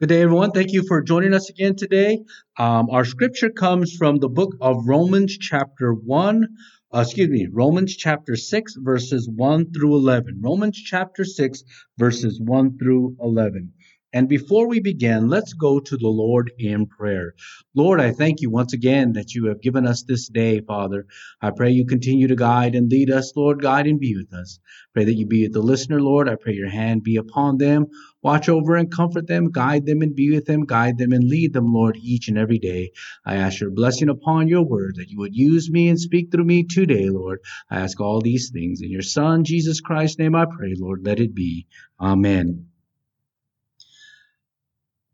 [0.00, 0.52] Good day, everyone.
[0.52, 2.20] Thank you for joining us again today.
[2.58, 6.46] Um, our scripture comes from the book of Romans, chapter 1.
[6.90, 10.40] Uh, excuse me, Romans chapter 6, verses 1 through 11.
[10.42, 11.64] Romans chapter 6,
[11.98, 13.74] verses 1 through 11.
[14.12, 17.34] And before we begin, let's go to the Lord in prayer.
[17.76, 21.06] Lord, I thank you once again that you have given us this day, Father.
[21.40, 24.58] I pray you continue to guide and lead us, Lord, guide and be with us.
[24.94, 26.28] Pray that you be with the listener, Lord.
[26.28, 27.86] I pray your hand be upon them.
[28.22, 31.52] Watch over and comfort them, guide them and be with them, guide them and lead
[31.52, 32.90] them, Lord, each and every day.
[33.24, 36.44] I ask your blessing upon your word that you would use me and speak through
[36.44, 37.40] me today, Lord.
[37.70, 41.06] I ask all these things in your Son, Jesus Christ's name I pray, Lord.
[41.06, 41.66] Let it be.
[42.00, 42.69] Amen.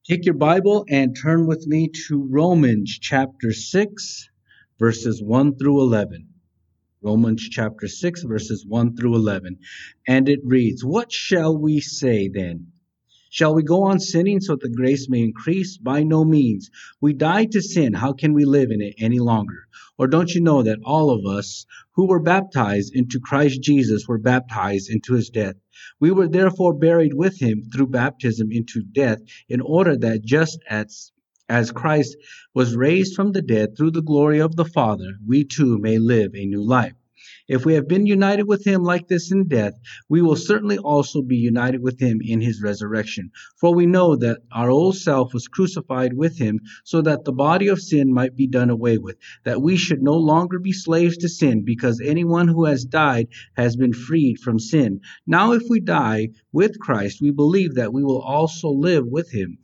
[0.09, 4.31] Take your Bible and turn with me to Romans chapter 6,
[4.79, 6.29] verses 1 through 11.
[7.03, 9.59] Romans chapter 6, verses 1 through 11.
[10.07, 12.69] And it reads, What shall we say then?
[13.37, 15.77] Shall we go on sinning so that the grace may increase?
[15.77, 16.71] By no means.
[17.03, 17.93] We died to sin.
[17.93, 19.67] How can we live in it any longer?
[19.99, 24.17] Or don't you know that all of us who were baptized into Christ Jesus were
[24.17, 25.57] baptized into his death?
[26.01, 29.21] We were therefore buried with him through baptism into death,
[29.51, 31.13] in order that just as
[31.47, 32.17] as Christ
[32.55, 36.35] was raised from the dead through the glory of the Father, we too may live
[36.35, 36.95] a new life.
[37.49, 39.75] If we have been united with him like this in death,
[40.09, 43.31] we will certainly also be united with him in his resurrection.
[43.61, 47.69] For we know that our old self was crucified with him so that the body
[47.69, 51.29] of sin might be done away with, that we should no longer be slaves to
[51.29, 55.01] sin, because anyone who has died has been freed from sin.
[55.27, 59.59] Now, if we die with Christ, we believe that we will also live with him.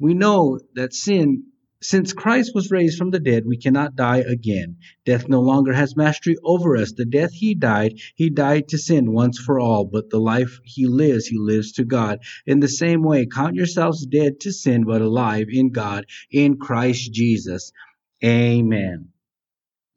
[0.00, 1.44] We know that sin
[1.80, 4.76] since Christ was raised from the dead, we cannot die again.
[5.04, 6.92] Death no longer has mastery over us.
[6.92, 10.86] The death he died, he died to sin once for all, but the life he
[10.86, 12.20] lives, he lives to God.
[12.46, 17.12] In the same way, count yourselves dead to sin, but alive in God, in Christ
[17.12, 17.72] Jesus.
[18.24, 19.10] Amen.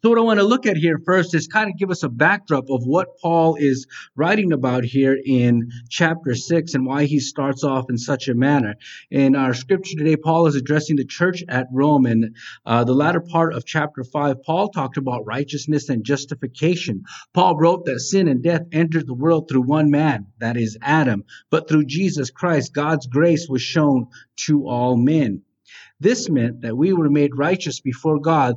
[0.04, 2.10] So what I want to look at here first is kind of give us a
[2.10, 7.64] backdrop of what Paul is writing about here in chapter 6 and why he starts
[7.64, 8.74] off in such a manner.
[9.12, 12.08] In our scripture today, Paul is addressing the church at Rome.
[12.08, 17.04] And uh, the latter part of chapter 5, Paul talked about righteousness and justification.
[17.36, 21.26] Paul wrote that sin and death entered the world through one man, that is Adam.
[21.52, 24.08] But through Jesus Christ, God's grace was shown
[24.48, 25.44] to all men.
[26.02, 28.56] This meant that we were made righteous before God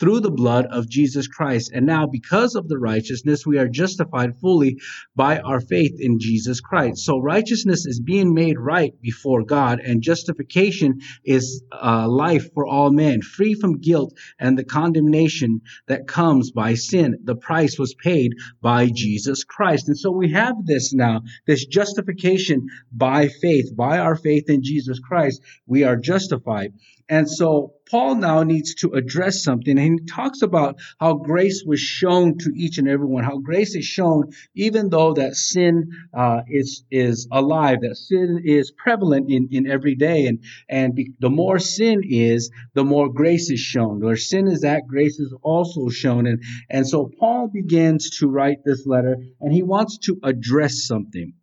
[0.00, 1.70] through the blood of Jesus Christ.
[1.74, 4.78] And now, because of the righteousness, we are justified fully
[5.14, 7.04] by our faith in Jesus Christ.
[7.04, 12.90] So, righteousness is being made right before God, and justification is uh, life for all
[12.90, 17.18] men, free from guilt and the condemnation that comes by sin.
[17.24, 19.88] The price was paid by Jesus Christ.
[19.88, 24.98] And so, we have this now, this justification by faith, by our faith in Jesus
[24.98, 25.42] Christ.
[25.66, 26.69] We are justified.
[27.08, 29.76] And so Paul now needs to address something.
[29.76, 33.74] And he talks about how grace was shown to each and every one, how grace
[33.74, 39.48] is shown even though that sin uh, is, is alive, that sin is prevalent in,
[39.50, 40.26] in every day.
[40.26, 43.98] And, and be, the more sin is, the more grace is shown.
[44.00, 46.28] Where sin is at, grace is also shown.
[46.28, 51.34] And, and so Paul begins to write this letter and he wants to address something.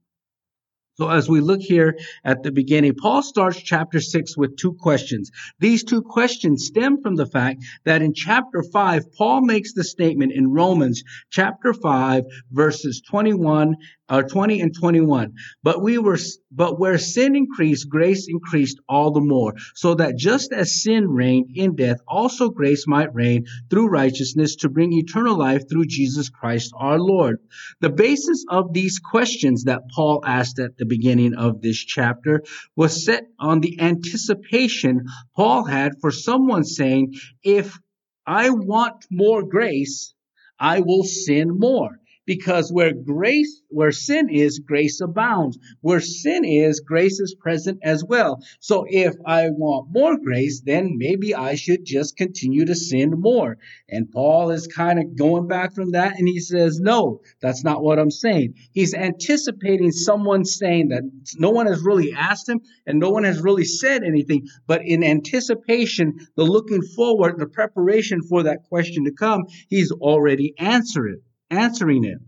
[0.97, 5.30] So as we look here at the beginning, Paul starts chapter 6 with two questions.
[5.59, 10.31] These two questions stem from the fact that in chapter 5, Paul makes the statement
[10.31, 13.75] in Romans chapter 5 verses 21
[14.09, 15.34] or 20 and 21.
[15.63, 16.18] But we were,
[16.51, 21.51] but where sin increased, grace increased all the more, so that just as sin reigned
[21.56, 26.72] in death, also grace might reign through righteousness to bring eternal life through Jesus Christ
[26.78, 27.40] our Lord.
[27.81, 32.44] The basis of these questions that Paul asked at the beginning of this chapter
[32.75, 37.13] was set on the anticipation Paul had for someone saying,
[37.44, 37.78] if
[38.25, 40.13] I want more grace,
[40.59, 45.57] I will sin more because where grace, where sin is, grace abounds.
[45.79, 48.43] Where sin is, grace is present as well.
[48.59, 53.57] So if I want more grace, then maybe I should just continue to sin more.
[53.90, 57.81] And Paul is kind of going back from that and he says, no, that's not
[57.81, 58.55] what I'm saying.
[58.73, 61.03] He's anticipating someone saying that
[61.37, 65.02] no one has really asked him and no one has really said anything, but in
[65.02, 71.22] anticipation, the looking forward, the preparation for that question to come, he's already answered it
[71.49, 72.20] answering it.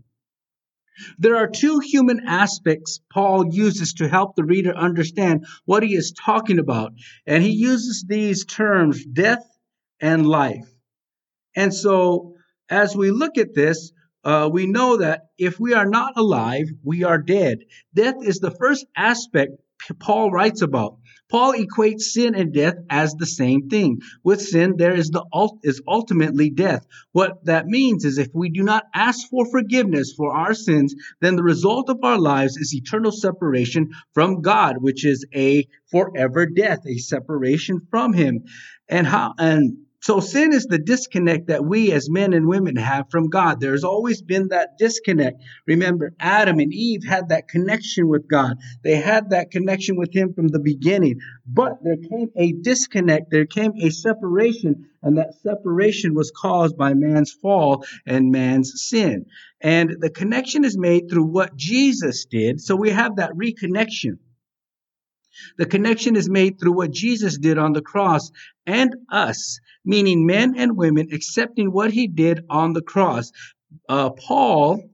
[1.18, 6.12] There are two human aspects Paul uses to help the reader understand what he is
[6.12, 6.92] talking about.
[7.26, 9.44] And he uses these terms, death
[10.00, 10.68] and life.
[11.56, 12.34] And so,
[12.68, 13.92] as we look at this,
[14.24, 17.60] uh, we know that if we are not alive, we are dead.
[17.94, 19.52] Death is the first aspect
[19.98, 20.96] Paul writes about.
[21.30, 24.00] Paul equates sin and death as the same thing.
[24.24, 25.24] With sin, there is the
[25.62, 26.84] is ultimately death.
[27.12, 31.36] What that means is if we do not ask for forgiveness for our sins, then
[31.36, 36.80] the result of our lives is eternal separation from God, which is a forever death,
[36.86, 38.44] a separation from Him.
[38.88, 43.10] And how and so sin is the disconnect that we as men and women have
[43.10, 43.60] from God.
[43.60, 45.42] There's always been that disconnect.
[45.66, 48.56] Remember, Adam and Eve had that connection with God.
[48.82, 51.20] They had that connection with Him from the beginning.
[51.46, 53.30] But there came a disconnect.
[53.30, 59.26] There came a separation, and that separation was caused by man's fall and man's sin.
[59.60, 62.62] And the connection is made through what Jesus did.
[62.62, 64.18] So we have that reconnection.
[65.58, 68.30] The connection is made through what Jesus did on the cross
[68.66, 73.32] and us meaning men and women accepting what he did on the cross.
[73.88, 74.90] Uh, Paul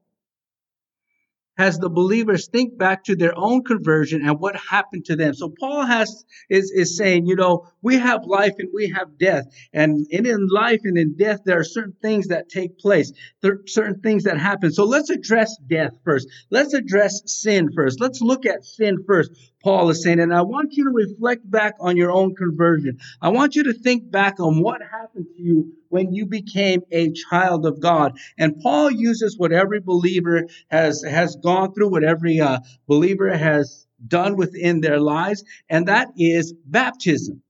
[1.56, 5.32] has the believers think back to their own conversion and what happened to them.
[5.32, 9.46] So Paul has is, is saying, you know, we have life and we have death.
[9.72, 13.10] And in, in life and in death, there are certain things that take place.
[13.40, 14.70] There are certain things that happen.
[14.70, 16.28] So let's address death first.
[16.50, 18.00] Let's address sin first.
[18.00, 19.30] Let's look at sin first.
[19.66, 23.00] Paul is saying, and I want you to reflect back on your own conversion.
[23.20, 27.10] I want you to think back on what happened to you when you became a
[27.10, 28.16] child of God.
[28.38, 33.88] And Paul uses what every believer has, has gone through, what every uh, believer has
[34.06, 37.42] done within their lives, and that is baptism.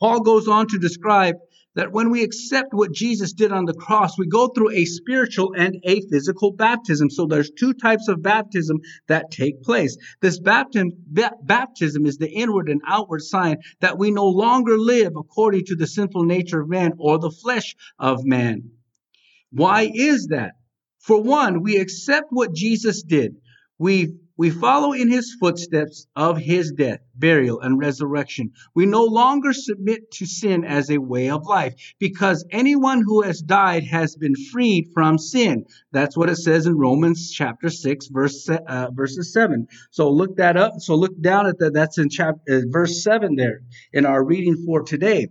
[0.00, 1.36] Paul goes on to describe
[1.74, 5.54] that when we accept what Jesus did on the cross, we go through a spiritual
[5.56, 7.10] and a physical baptism.
[7.10, 9.96] So there's two types of baptism that take place.
[10.20, 10.90] This baptism,
[11.42, 15.86] baptism is the inward and outward sign that we no longer live according to the
[15.86, 18.70] sinful nature of man or the flesh of man.
[19.50, 20.52] Why is that?
[20.98, 23.36] For one, we accept what Jesus did.
[23.78, 28.52] We we follow in his footsteps of his death, burial, and resurrection.
[28.74, 33.40] We no longer submit to sin as a way of life because anyone who has
[33.40, 35.66] died has been freed from sin.
[35.92, 39.66] That's what it says in Romans chapter 6, verse, uh, verses 7.
[39.90, 40.74] So look that up.
[40.78, 41.74] So look down at that.
[41.74, 43.60] That's in chapter, uh, verse 7 there
[43.92, 45.28] in our reading for today.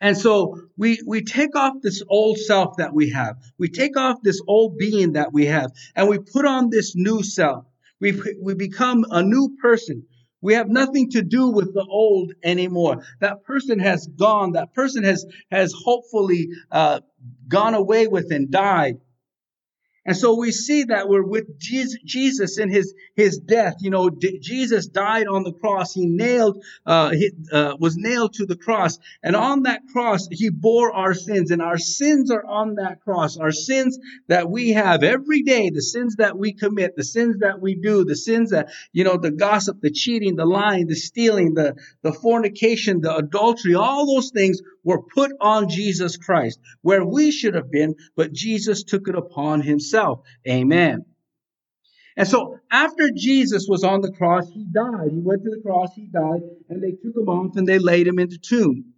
[0.00, 3.36] And so we, we take off this old self that we have.
[3.58, 7.22] We take off this old being that we have and we put on this new
[7.22, 7.64] self.
[8.00, 10.04] We, we become a new person.
[10.40, 13.04] We have nothing to do with the old anymore.
[13.20, 14.52] That person has gone.
[14.52, 17.00] That person has, has hopefully, uh,
[17.48, 18.98] gone away with and died.
[20.08, 23.74] And so we see that we're with Jesus in his, his death.
[23.80, 25.92] You know, Jesus died on the cross.
[25.92, 28.98] He nailed, uh, he, uh, was nailed to the cross.
[29.22, 31.50] And on that cross, he bore our sins.
[31.50, 33.36] And our sins are on that cross.
[33.36, 37.60] Our sins that we have every day, the sins that we commit, the sins that
[37.60, 41.52] we do, the sins that, you know, the gossip, the cheating, the lying, the stealing,
[41.52, 47.30] the, the fornication, the adultery, all those things were put on Jesus Christ, where we
[47.30, 50.22] should have been, but Jesus took it upon himself.
[50.48, 51.04] Amen.
[52.16, 55.10] And so after Jesus was on the cross, he died.
[55.12, 56.40] He went to the cross, he died,
[56.70, 58.94] and they took him off and they laid him in the tomb.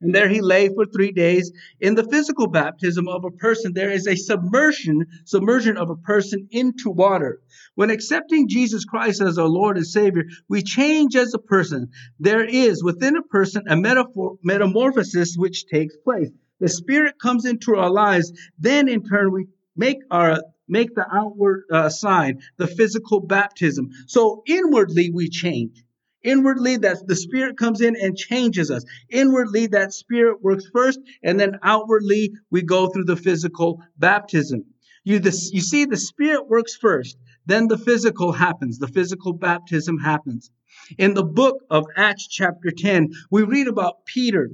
[0.00, 1.52] And there he lay for three days.
[1.80, 6.48] In the physical baptism of a person, there is a submersion, submersion of a person
[6.50, 7.40] into water.
[7.74, 11.90] When accepting Jesus Christ as our Lord and Savior, we change as a person.
[12.18, 16.30] There is within a person a metaphor, metamorphosis which takes place.
[16.60, 18.32] The Spirit comes into our lives.
[18.58, 23.90] Then in turn, we make our make the outward uh, sign, the physical baptism.
[24.06, 25.84] So inwardly we change.
[26.24, 28.84] Inwardly, that the Spirit comes in and changes us.
[29.10, 34.64] Inwardly, that Spirit works first, and then outwardly, we go through the physical baptism.
[35.04, 38.78] You, you see, the Spirit works first, then the physical happens.
[38.78, 40.50] The physical baptism happens.
[40.98, 44.50] In the book of Acts, chapter 10, we read about Peter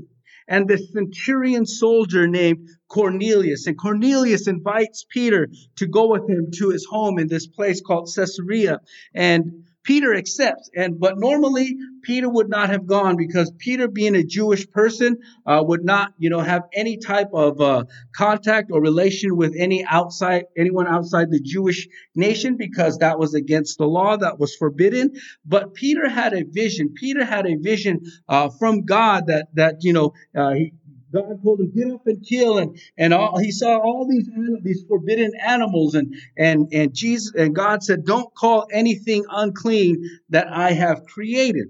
[0.48, 3.68] and the centurion soldier named Cornelius.
[3.68, 8.10] And Cornelius invites Peter to go with him to his home in this place called
[8.14, 8.80] Caesarea.
[9.14, 14.22] And Peter accepts, and but normally Peter would not have gone because Peter, being a
[14.22, 17.84] Jewish person, uh, would not, you know, have any type of uh,
[18.14, 23.78] contact or relation with any outside anyone outside the Jewish nation because that was against
[23.78, 25.12] the law, that was forbidden.
[25.44, 26.92] But Peter had a vision.
[26.94, 30.72] Peter had a vision uh, from God that that you know uh, he,
[31.12, 32.58] God told him, get up and kill.
[32.58, 34.28] And, and all, he saw all these,
[34.62, 35.94] these forbidden animals.
[35.94, 41.68] And, and, and Jesus, and God said, don't call anything unclean that I have created.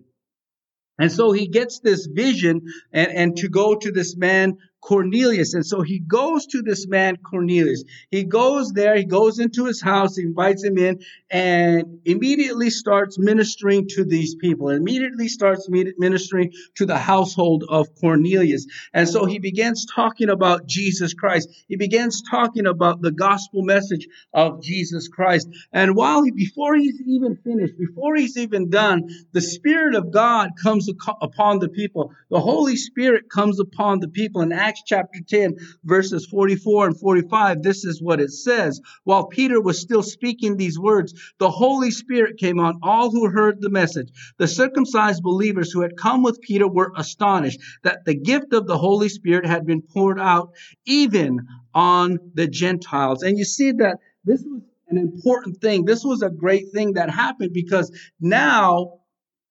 [0.98, 2.60] And so he gets this vision
[2.92, 5.54] and, and to go to this man Cornelius.
[5.54, 7.84] And so he goes to this man, Cornelius.
[8.10, 13.18] He goes there, he goes into his house, he invites him in, and immediately starts
[13.18, 18.66] ministering to these people, immediately starts ministering to the household of Cornelius.
[18.92, 21.48] And so he begins talking about Jesus Christ.
[21.68, 25.48] He begins talking about the gospel message of Jesus Christ.
[25.72, 30.50] And while he, before he's even finished, before he's even done, the Spirit of God
[30.62, 30.88] comes
[31.20, 32.12] upon the people.
[32.30, 34.40] The Holy Spirit comes upon the people.
[34.40, 38.80] and Acts chapter 10, verses 44 and 45, this is what it says.
[39.04, 43.60] While Peter was still speaking these words, the Holy Spirit came on all who heard
[43.60, 44.10] the message.
[44.38, 48.78] The circumcised believers who had come with Peter were astonished that the gift of the
[48.78, 50.52] Holy Spirit had been poured out
[50.84, 53.22] even on the Gentiles.
[53.22, 55.84] And you see that this was an important thing.
[55.84, 59.00] This was a great thing that happened because now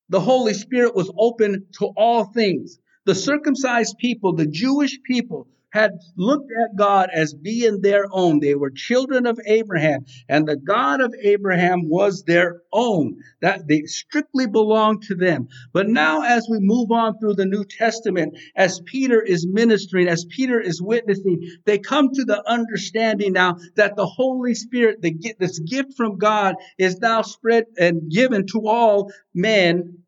[0.09, 2.79] the Holy Spirit was open to all things.
[3.05, 8.39] The circumcised people, the Jewish people, had looked at God as being their own.
[8.39, 13.17] They were children of Abraham, and the God of Abraham was their own.
[13.41, 15.47] That they strictly belonged to them.
[15.71, 20.25] But now, as we move on through the New Testament, as Peter is ministering, as
[20.25, 25.59] Peter is witnessing, they come to the understanding now that the Holy Spirit, the, this
[25.59, 29.99] gift from God, is now spread and given to all men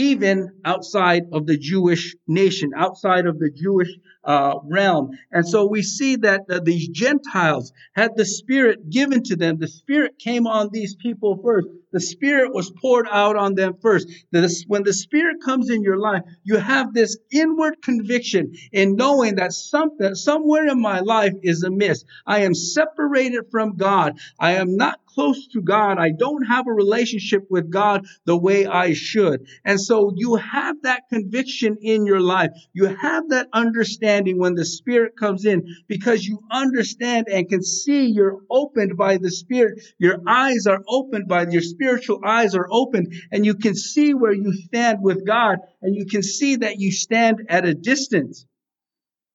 [0.00, 3.90] even outside of the Jewish nation, outside of the Jewish
[4.24, 5.10] uh, realm.
[5.32, 9.58] And so we see that uh, these Gentiles had the Spirit given to them.
[9.58, 11.68] The Spirit came on these people first.
[11.92, 14.06] The Spirit was poured out on them first.
[14.30, 19.36] This, when the Spirit comes in your life, you have this inward conviction in knowing
[19.36, 22.04] that something, somewhere in my life is amiss.
[22.26, 24.18] I am separated from God.
[24.38, 25.98] I am not close to God.
[25.98, 29.46] I don't have a relationship with God the way I should.
[29.64, 32.50] And so you have that conviction in your life.
[32.72, 38.06] You have that understanding when the Spirit comes in because you understand and can see
[38.06, 39.82] you're opened by the Spirit.
[39.98, 44.32] Your eyes are opened by your spiritual eyes are opened and you can see where
[44.32, 48.46] you stand with God and you can see that you stand at a distance.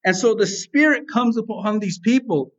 [0.03, 2.51] And so the Spirit comes upon these people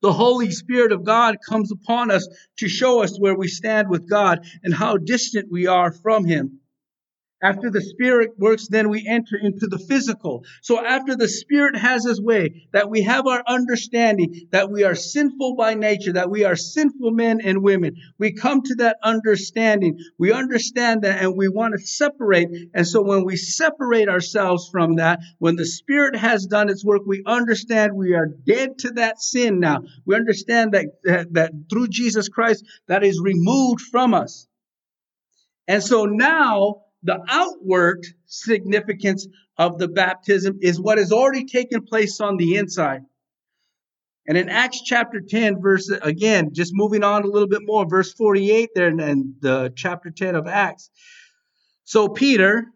[0.00, 2.28] the Holy Spirit of God comes upon us
[2.58, 6.60] to show us where we stand with God and how distant we are from Him.
[7.40, 10.44] After the spirit works, then we enter into the physical.
[10.60, 14.96] So after the spirit has his way, that we have our understanding that we are
[14.96, 19.98] sinful by nature, that we are sinful men and women, we come to that understanding.
[20.18, 22.48] We understand that and we want to separate.
[22.74, 27.02] And so when we separate ourselves from that, when the spirit has done its work,
[27.06, 29.82] we understand we are dead to that sin now.
[30.04, 34.48] We understand that, that, that through Jesus Christ, that is removed from us.
[35.68, 39.26] And so now the outward significance
[39.56, 43.02] of the baptism is what has already taken place on the inside.
[44.26, 48.12] And in Acts chapter 10, verse again, just moving on a little bit more, verse
[48.12, 50.90] 48 there in the chapter 10 of Acts.
[51.84, 52.66] So Peter,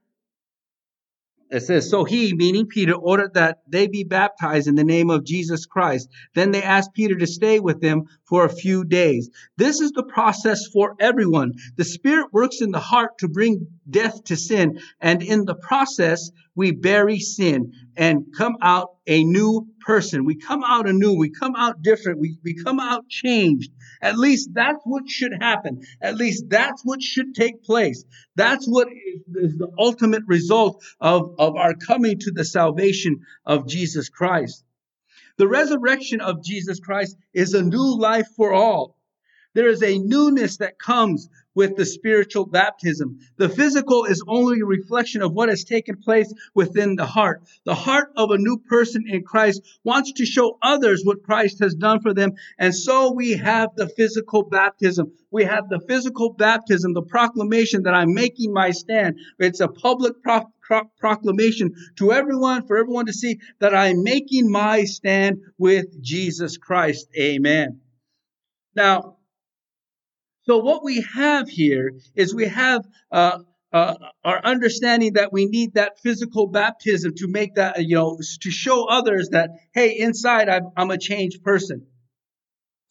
[1.50, 5.24] it says, So he, meaning Peter, ordered that they be baptized in the name of
[5.24, 6.08] Jesus Christ.
[6.34, 9.28] Then they asked Peter to stay with them for a few days.
[9.58, 11.52] This is the process for everyone.
[11.76, 14.80] The Spirit works in the heart to bring death to sin.
[15.02, 20.24] And in the process, we bury sin and come out a new person.
[20.24, 21.12] We come out anew.
[21.12, 22.20] We come out different.
[22.20, 23.70] We, we come out changed.
[24.00, 25.82] At least that's what should happen.
[26.00, 28.02] At least that's what should take place.
[28.34, 34.08] That's what is, the ultimate result of, of our coming to the salvation of Jesus
[34.08, 34.64] Christ.
[35.38, 38.96] The resurrection of Jesus Christ is a new life for all.
[39.54, 43.18] There is a newness that comes with the spiritual baptism.
[43.36, 47.42] The physical is only a reflection of what has taken place within the heart.
[47.64, 51.74] The heart of a new person in Christ wants to show others what Christ has
[51.74, 52.32] done for them.
[52.58, 55.12] And so we have the physical baptism.
[55.30, 59.18] We have the physical baptism, the proclamation that I'm making my stand.
[59.38, 64.50] It's a public pro- pro- proclamation to everyone, for everyone to see that I'm making
[64.50, 67.08] my stand with Jesus Christ.
[67.18, 67.80] Amen.
[68.74, 69.18] Now,
[70.44, 73.38] so what we have here is we have uh,
[73.72, 78.50] uh, our understanding that we need that physical baptism to make that, you know, to
[78.50, 81.86] show others that, hey, inside I'm, I'm a changed person.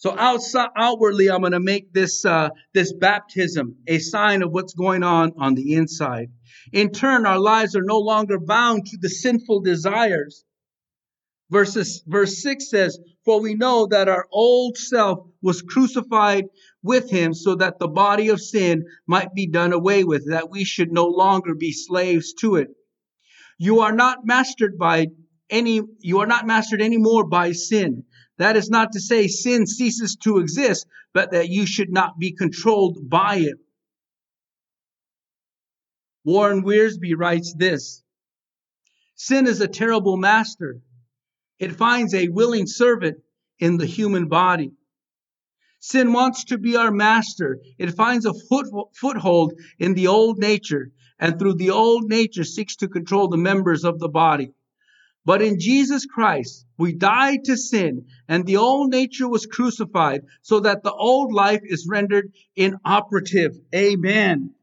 [0.02, 4.74] So outside, outwardly, I'm going to make this uh, this baptism a sign of what's
[4.74, 6.32] going on on the inside.
[6.74, 10.44] In turn, our lives are no longer bound to the sinful desires.
[11.52, 16.46] Verses, verse 6 says, For we know that our old self was crucified
[16.82, 20.64] with him so that the body of sin might be done away with, that we
[20.64, 22.70] should no longer be slaves to it.
[23.60, 25.10] You are not mastered by
[25.52, 28.06] any you are not mastered anymore by sin.
[28.42, 32.32] That is not to say sin ceases to exist, but that you should not be
[32.32, 33.60] controlled by it.
[36.26, 38.02] Warren Wiersbe writes this
[39.14, 40.82] Sin is a terrible master.
[41.60, 43.20] It finds a willing servant
[43.60, 44.72] in the human body.
[45.80, 47.60] Sin wants to be our master.
[47.78, 52.76] It finds a foot, foothold in the old nature, and through the old nature seeks
[52.78, 54.52] to control the members of the body.
[55.24, 60.62] But in Jesus Christ, we died to sin, and the old nature was crucified so
[60.62, 63.56] that the old life is rendered inoperative.
[63.74, 64.56] Amen.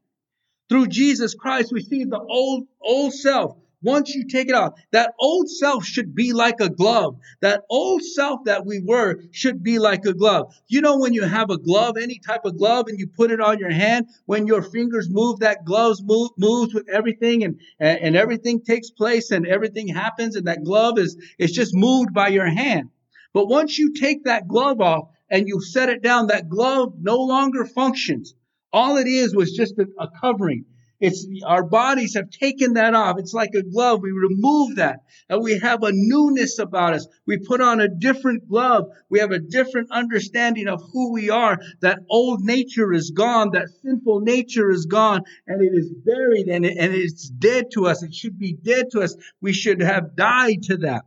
[0.67, 5.13] Through Jesus Christ, we see the old, old self once you take it off, that
[5.19, 7.17] old self should be like a glove.
[7.41, 10.53] That old self that we were should be like a glove.
[10.67, 13.39] You know, when you have a glove, any type of glove, and you put it
[13.39, 17.99] on your hand, when your fingers move, that glove move, moves with everything and, and,
[17.99, 22.27] and everything takes place and everything happens and that glove is, is just moved by
[22.27, 22.89] your hand.
[23.33, 27.17] But once you take that glove off and you set it down, that glove no
[27.17, 28.33] longer functions.
[28.73, 30.65] All it is was just a, a covering.
[30.99, 33.19] It's our bodies have taken that off.
[33.19, 34.01] It's like a glove.
[34.01, 37.07] We remove that and we have a newness about us.
[37.25, 38.89] We put on a different glove.
[39.09, 41.57] We have a different understanding of who we are.
[41.81, 43.51] That old nature is gone.
[43.53, 47.87] That sinful nature is gone and it is buried and, it, and it's dead to
[47.87, 48.03] us.
[48.03, 49.15] It should be dead to us.
[49.41, 51.03] We should have died to that.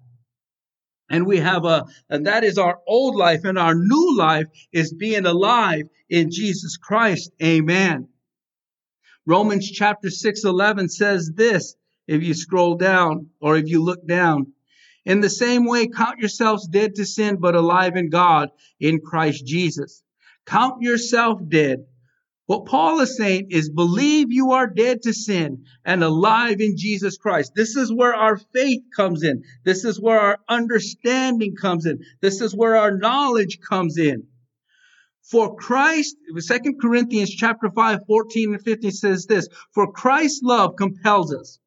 [1.10, 4.94] And we have a, and that is our old life and our new life is
[4.94, 7.30] being alive in Jesus Christ.
[7.42, 8.08] Amen.
[9.26, 11.76] Romans chapter 6, 11 says this,
[12.08, 14.52] if you scroll down or if you look down.
[15.04, 18.50] In the same way, count yourselves dead to sin, but alive in God
[18.80, 20.02] in Christ Jesus.
[20.46, 21.86] Count yourself dead.
[22.46, 27.16] What Paul is saying is believe you are dead to sin and alive in Jesus
[27.16, 27.52] Christ.
[27.54, 29.42] This is where our faith comes in.
[29.64, 32.00] This is where our understanding comes in.
[32.20, 34.24] This is where our knowledge comes in.
[35.32, 41.34] For Christ, Second Corinthians chapter 5, 14 and 15 says this, for Christ's love compels
[41.34, 41.58] us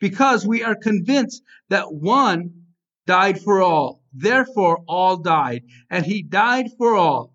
[0.00, 2.64] because we are convinced that one
[3.06, 4.02] died for all.
[4.14, 7.34] Therefore, all died and he died for all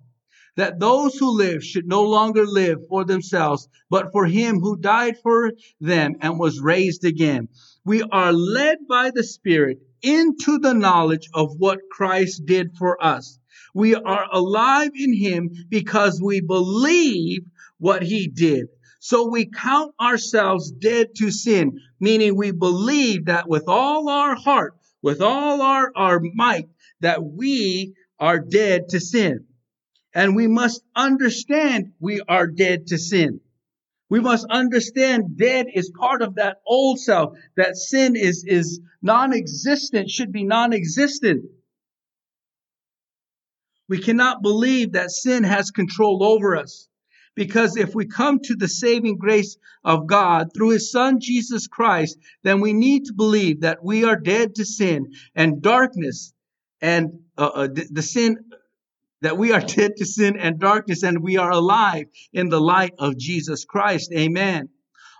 [0.56, 5.18] that those who live should no longer live for themselves, but for him who died
[5.22, 7.50] for them and was raised again.
[7.86, 13.38] We are led by the Spirit into the knowledge of what Christ did for us.
[13.78, 17.44] We are alive in him because we believe
[17.78, 18.70] what he did.
[19.00, 24.74] So we count ourselves dead to sin, meaning we believe that with all our heart,
[25.04, 26.68] with all our, our might,
[27.02, 29.46] that we are dead to sin.
[30.12, 33.42] And we must understand we are dead to sin.
[34.10, 40.10] We must understand dead is part of that old self, that sin is, is non-existent,
[40.10, 41.46] should be non-existent.
[43.90, 46.88] We cannot believe that sin has control over us.
[47.36, 52.18] Because if we come to the saving grace of God through his son Jesus Christ,
[52.44, 56.34] then we need to believe that we are dead to sin and darkness
[56.82, 58.38] and uh, uh, the, the sin
[59.22, 62.94] that we are dead to sin and darkness and we are alive in the light
[62.98, 64.12] of Jesus Christ.
[64.12, 64.70] Amen.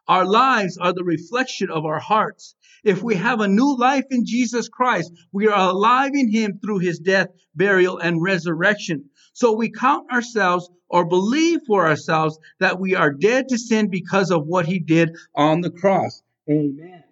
[0.08, 2.56] Our lives are the reflection of our hearts.
[2.84, 6.80] If we have a new life in Jesus Christ, we are alive in Him through
[6.80, 9.10] His death, burial, and resurrection.
[9.34, 14.32] So we count ourselves or believe for ourselves that we are dead to sin because
[14.32, 16.22] of what He did on the cross.
[16.50, 17.04] Amen.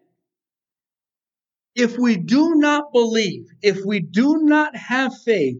[1.75, 5.58] If we do not believe, if we do not have faith,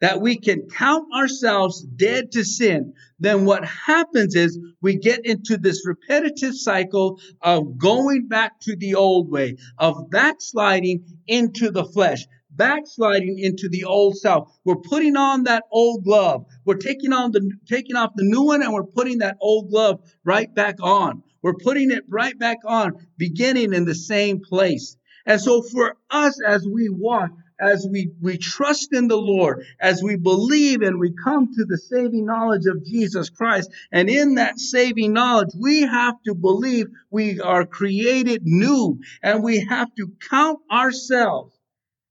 [0.00, 5.56] that we can count ourselves dead to sin, then what happens is we get into
[5.56, 12.26] this repetitive cycle of going back to the old way, of backsliding into the flesh,
[12.50, 14.50] backsliding into the old self.
[14.64, 16.46] We're putting on that old glove.
[16.64, 20.00] We're taking on the, taking off the new one and we're putting that old glove
[20.24, 21.22] right back on.
[21.42, 24.96] We're putting it right back on, beginning in the same place.
[25.26, 27.30] And so for us as we walk,
[27.60, 31.78] as we, we trust in the Lord, as we believe and we come to the
[31.78, 33.70] saving knowledge of Jesus Christ.
[33.92, 39.64] And in that saving knowledge, we have to believe we are created new and we
[39.64, 41.54] have to count ourselves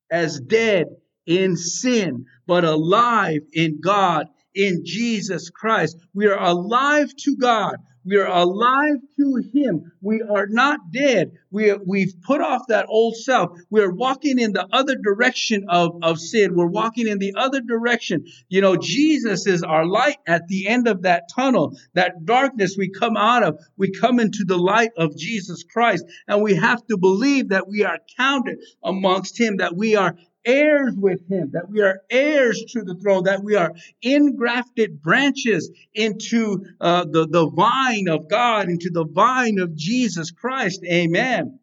[0.10, 0.88] as dead
[1.26, 5.98] in sin, but alive in God, in Jesus Christ.
[6.14, 7.76] We are alive to God.
[8.06, 9.92] We are alive to Him.
[10.02, 11.32] We are not dead.
[11.50, 13.58] We, we've put off that old self.
[13.72, 16.56] We're walking in the other direction of, of sin.
[16.56, 18.26] We're walking in the other direction.
[18.48, 21.78] You know, Jesus is our light at the end of that tunnel.
[21.94, 26.06] That darkness we come out of, we come into the light of Jesus Christ.
[26.28, 30.16] And we have to believe that we are counted amongst Him, that we are
[30.46, 35.72] heirs with him, that we are heirs to the throne, that we are engrafted branches
[35.94, 40.84] into uh, the, the vine of God, into the vine of Jesus Christ.
[40.86, 41.60] Amen.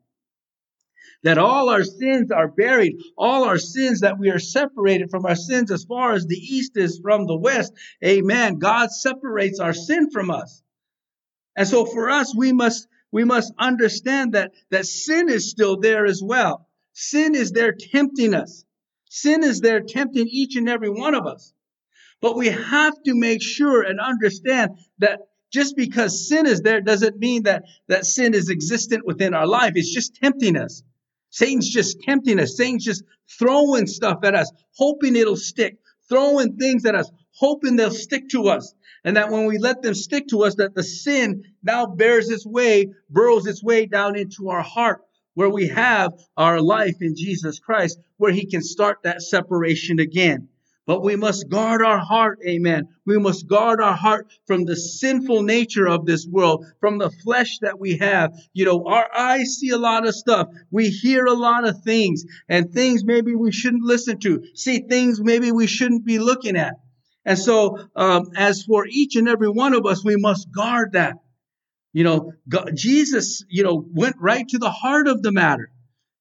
[1.22, 5.36] That all our sins are buried, all our sins that we are separated from our
[5.36, 7.72] sins as far as the east is from the west.
[8.04, 8.58] Amen.
[8.58, 10.62] God separates our sin from us.
[11.54, 16.06] And so for us, we must, we must understand that, that sin is still there
[16.06, 16.68] as well.
[16.92, 18.64] Sin is there tempting us.
[19.14, 21.52] Sin is there tempting each and every one of us.
[22.22, 24.70] But we have to make sure and understand
[25.00, 25.20] that
[25.52, 29.72] just because sin is there doesn't mean that, that sin is existent within our life.
[29.74, 30.82] It's just tempting us.
[31.28, 32.56] Satan's just tempting us.
[32.56, 33.04] Satan's just
[33.38, 35.76] throwing stuff at us, hoping it'll stick,
[36.08, 38.72] throwing things at us, hoping they'll stick to us.
[39.04, 42.46] And that when we let them stick to us, that the sin now bears its
[42.46, 45.02] way, burrows its way down into our heart
[45.34, 50.48] where we have our life in Jesus Christ, where he can start that separation again.
[50.84, 52.88] But we must guard our heart, amen.
[53.06, 57.58] We must guard our heart from the sinful nature of this world, from the flesh
[57.60, 58.32] that we have.
[58.52, 60.48] You know, our eyes see a lot of stuff.
[60.72, 65.20] We hear a lot of things and things maybe we shouldn't listen to, see things
[65.20, 66.74] maybe we shouldn't be looking at.
[67.24, 71.18] And so, um, as for each and every one of us, we must guard that.
[71.92, 75.70] You know, God, Jesus, you know, went right to the heart of the matter.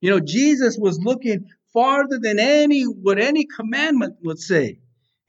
[0.02, 4.80] You know, Jesus was looking farther than any what any commandment would say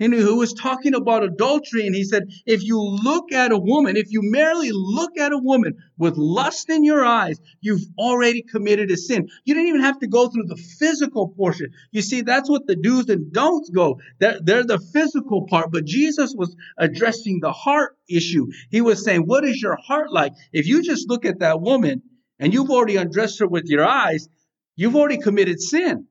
[0.01, 1.87] and who was talking about adultery.
[1.87, 5.39] And he said, if you look at a woman, if you merely look at a
[5.39, 9.29] woman with lust in your eyes, you've already committed a sin.
[9.45, 11.71] You didn't even have to go through the physical portion.
[11.91, 14.01] You see, that's what the do's and don'ts go.
[14.19, 18.49] They're, they're the physical part, but Jesus was addressing the heart issue.
[18.71, 20.33] He was saying, what is your heart like?
[20.53, 22.03] If you just look at that woman
[22.39, 24.29] and you've already undressed her with your eyes,
[24.75, 26.09] you've already committed sin.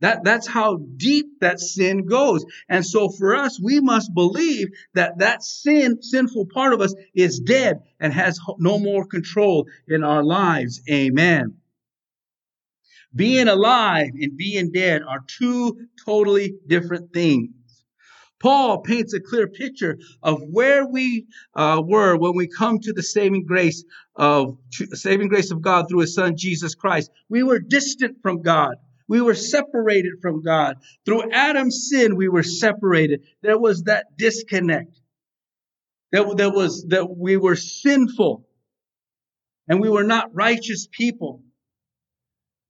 [0.00, 2.44] That, that's how deep that sin goes.
[2.68, 7.40] And so for us, we must believe that that sin, sinful part of us is
[7.40, 10.82] dead and has no more control in our lives.
[10.90, 11.56] Amen.
[13.14, 17.52] Being alive and being dead are two totally different things.
[18.38, 23.02] Paul paints a clear picture of where we uh, were when we come to the
[23.02, 23.82] saving grace
[24.14, 27.10] of saving grace of God through His Son Jesus Christ.
[27.30, 28.76] We were distant from God.
[29.08, 30.76] We were separated from God.
[31.04, 33.22] Through Adam's sin, we were separated.
[33.42, 34.98] There was that disconnect.
[36.12, 38.46] There, there was that we were sinful
[39.68, 41.42] and we were not righteous people.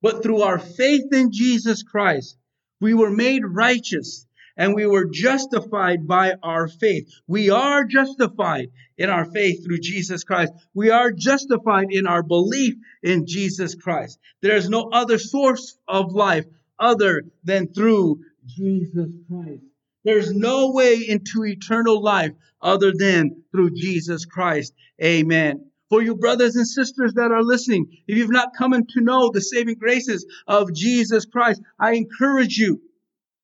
[0.02, 2.36] But through our faith in Jesus Christ,
[2.80, 4.25] we were made righteous
[4.56, 7.08] and we were justified by our faith.
[7.26, 10.52] We are justified in our faith through Jesus Christ.
[10.74, 14.18] We are justified in our belief in Jesus Christ.
[14.42, 16.46] There is no other source of life
[16.78, 19.62] other than through Jesus Christ.
[20.04, 24.72] There's no way into eternal life other than through Jesus Christ.
[25.02, 25.70] Amen.
[25.88, 29.40] For you brothers and sisters that are listening, if you've not come to know the
[29.40, 32.80] saving graces of Jesus Christ, I encourage you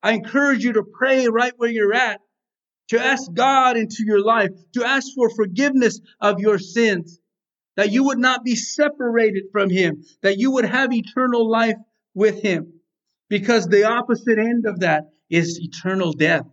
[0.03, 2.21] I encourage you to pray right where you're at,
[2.88, 7.19] to ask God into your life, to ask for forgiveness of your sins,
[7.77, 11.77] that you would not be separated from Him, that you would have eternal life
[12.15, 12.81] with Him.
[13.29, 16.45] Because the opposite end of that is eternal death,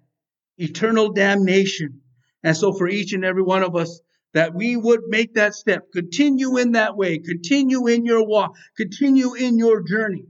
[0.57, 2.01] eternal damnation.
[2.43, 3.99] And so for each and every one of us,
[4.33, 9.33] that we would make that step, continue in that way, continue in your walk, continue
[9.33, 10.25] in your journey.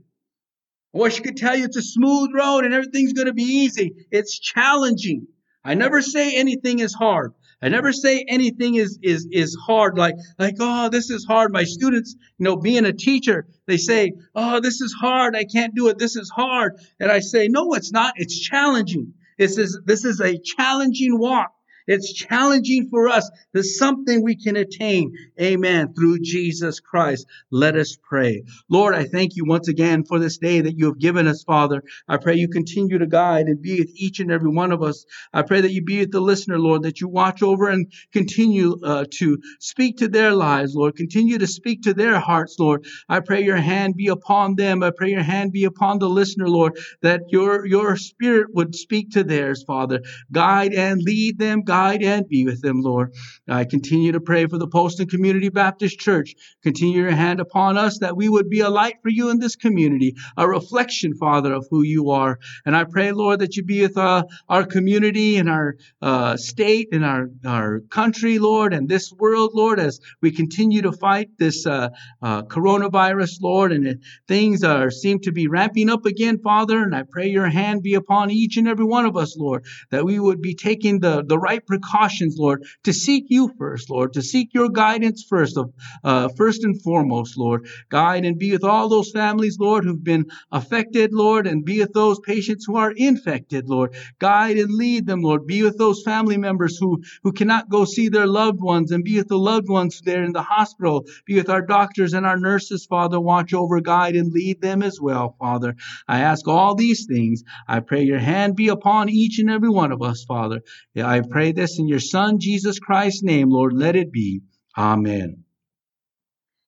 [0.94, 3.42] I wish I could tell you it's a smooth road and everything's going to be
[3.42, 3.94] easy.
[4.10, 5.26] It's challenging.
[5.64, 7.32] I never say anything is hard.
[7.62, 11.52] I never say anything is, is, is hard, like, like, oh, this is hard.
[11.52, 15.36] My students, you know, being a teacher, they say, oh, this is hard.
[15.36, 15.98] I can't do it.
[15.98, 16.80] This is hard.
[16.98, 18.14] And I say, no, it's not.
[18.16, 19.12] It's challenging.
[19.38, 21.52] This is, this is a challenging walk.
[21.90, 23.28] It's challenging for us.
[23.52, 25.12] There's something we can attain.
[25.40, 25.92] Amen.
[25.92, 27.26] Through Jesus Christ.
[27.50, 28.44] Let us pray.
[28.68, 31.82] Lord, I thank you once again for this day that you have given us, Father.
[32.06, 35.04] I pray you continue to guide and be with each and every one of us.
[35.32, 38.78] I pray that you be with the listener, Lord, that you watch over and continue
[38.84, 40.94] uh, to speak to their lives, Lord.
[40.94, 42.86] Continue to speak to their hearts, Lord.
[43.08, 44.84] I pray your hand be upon them.
[44.84, 49.10] I pray your hand be upon the listener, Lord, that your, your spirit would speak
[49.10, 50.02] to theirs, Father.
[50.30, 51.62] Guide and lead them.
[51.62, 53.14] Guide guide and be with them, Lord.
[53.48, 56.34] I continue to pray for the Poston Community Baptist Church.
[56.62, 59.56] Continue your hand upon us that we would be a light for you in this
[59.56, 62.38] community, a reflection, Father, of who you are.
[62.66, 66.88] And I pray, Lord, that you be with uh, our community and our uh, state
[66.92, 71.66] and our, our country, Lord, and this world, Lord, as we continue to fight this
[71.66, 71.88] uh,
[72.22, 76.82] uh coronavirus, Lord, and things are seem to be ramping up again, Father.
[76.82, 80.04] And I pray your hand be upon each and every one of us, Lord, that
[80.04, 84.22] we would be taking the, the right precautions, Lord, to seek you first, Lord, to
[84.22, 87.68] seek your guidance first, of uh, first and foremost, Lord.
[87.88, 91.92] Guide and be with all those families, Lord, who've been affected, Lord, and be with
[91.92, 93.94] those patients who are infected, Lord.
[94.18, 95.46] Guide and lead them, Lord.
[95.46, 99.16] Be with those family members who, who cannot go see their loved ones and be
[99.16, 101.06] with the loved ones there in the hospital.
[101.24, 103.20] Be with our doctors and our nurses, Father.
[103.20, 105.76] Watch over, guide, and lead them as well, Father.
[106.08, 107.44] I ask all these things.
[107.68, 110.62] I pray your hand be upon each and every one of us, Father.
[110.96, 111.20] I
[111.52, 113.72] pray this in your Son, Jesus Christ's name, Lord.
[113.72, 114.42] Let it be.
[114.76, 115.44] Amen.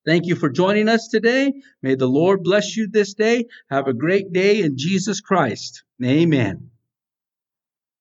[0.05, 1.53] Thank you for joining us today.
[1.83, 3.47] May the Lord bless you this day.
[3.71, 5.85] Have a great day in Jesus Christ.
[6.05, 6.72] Amen.